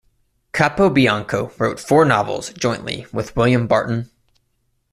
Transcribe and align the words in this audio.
Capobianco 0.51 1.51
wrote 1.59 1.79
four 1.79 2.05
novels 2.05 2.51
jointly 2.53 3.05
with 3.13 3.35
William 3.35 3.67
Barton. 3.67 4.09